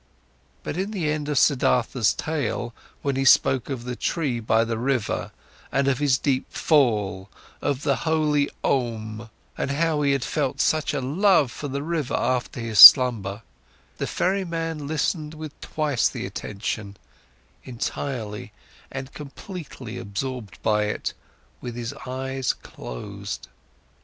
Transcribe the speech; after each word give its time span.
But 0.63 0.77
in 0.77 0.89
the 0.89 1.11
end 1.11 1.29
of 1.29 1.37
Siddhartha's 1.37 2.15
tale, 2.15 2.73
when 3.03 3.15
he 3.15 3.23
spoke 3.23 3.69
of 3.69 3.83
the 3.83 3.95
tree 3.95 4.39
by 4.39 4.63
the 4.63 4.79
river, 4.79 5.31
and 5.71 5.87
of 5.87 5.99
his 5.99 6.17
deep 6.17 6.51
fall, 6.51 7.29
of 7.61 7.83
the 7.83 7.97
holy 7.97 8.49
Om, 8.63 9.29
and 9.55 9.69
how 9.69 10.01
he 10.01 10.13
had 10.13 10.23
felt 10.23 10.59
such 10.59 10.95
a 10.95 11.01
love 11.01 11.51
for 11.51 11.67
the 11.67 11.83
river 11.83 12.15
after 12.15 12.59
his 12.59 12.79
slumber, 12.79 13.43
the 13.99 14.07
ferryman 14.07 14.87
listened 14.87 15.35
with 15.35 15.61
twice 15.61 16.09
the 16.09 16.25
attention, 16.25 16.97
entirely 17.63 18.51
and 18.91 19.13
completely 19.13 19.99
absorbed 19.99 20.59
by 20.63 20.85
it, 20.85 21.13
with 21.61 21.75
his 21.75 21.93
eyes 22.07 22.53
closed. 22.53 23.49